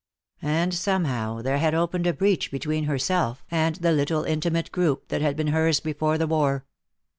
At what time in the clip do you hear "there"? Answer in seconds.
1.43-1.59